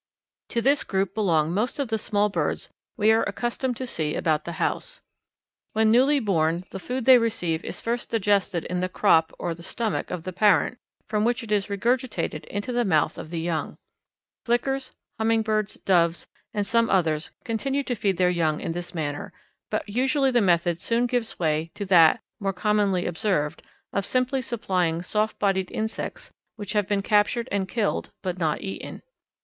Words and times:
To 0.49 0.63
this 0.63 0.83
group 0.83 1.13
belong 1.13 1.53
most 1.53 1.77
of 1.77 1.89
the 1.89 1.99
small 1.99 2.27
birds 2.27 2.71
we 2.97 3.11
are 3.11 3.21
accustomed 3.21 3.77
to 3.77 3.85
see 3.85 4.15
about 4.15 4.45
the 4.45 4.53
house. 4.53 5.03
When 5.73 5.91
newly 5.91 6.19
born 6.19 6.65
the 6.71 6.79
food 6.79 7.05
they 7.05 7.19
receive 7.19 7.63
is 7.63 7.81
first 7.81 8.09
digested 8.09 8.65
in 8.65 8.79
the 8.79 8.89
crop 8.89 9.31
or 9.37 9.53
the 9.53 9.61
stomach 9.61 10.09
of 10.09 10.23
the 10.23 10.33
parent 10.33 10.79
from 11.07 11.23
which 11.23 11.43
it 11.43 11.51
is 11.51 11.67
regurgitated 11.69 12.45
into 12.45 12.71
the 12.73 12.83
mouth 12.83 13.19
of 13.19 13.29
the 13.29 13.39
young. 13.41 13.77
Flickers, 14.43 14.91
Hummingbirds, 15.19 15.75
Doves, 15.81 16.25
and 16.51 16.65
some 16.65 16.89
others 16.89 17.29
continue 17.45 17.83
to 17.83 17.93
feed 17.93 18.17
their 18.17 18.31
young 18.31 18.59
in 18.59 18.71
this 18.71 18.95
manner, 18.95 19.31
but 19.69 19.87
usually 19.87 20.31
the 20.31 20.41
method 20.41 20.81
soon 20.81 21.05
gives 21.05 21.37
way 21.37 21.69
to 21.75 21.85
that, 21.85 22.21
more 22.39 22.53
commonly 22.53 23.05
observed, 23.05 23.61
of 23.93 24.03
simply 24.07 24.41
supplying 24.41 25.03
soft 25.03 25.37
bodied 25.37 25.69
insects 25.69 26.31
which 26.55 26.73
have 26.73 26.87
been 26.87 27.03
captured 27.03 27.47
and 27.51 27.69
killed 27.69 28.09
but 28.23 28.39
not 28.39 28.61
eaten. 28.61 29.03